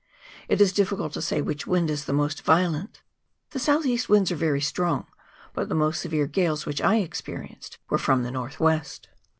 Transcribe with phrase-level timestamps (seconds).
[0.47, 3.03] It is difficult to say which wind is the most violent:
[3.51, 5.05] the south east winds are very strong,
[5.53, 9.09] but the most severe gales which I experienced were from the north west.